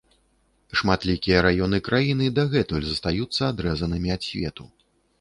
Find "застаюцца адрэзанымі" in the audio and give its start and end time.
2.91-4.09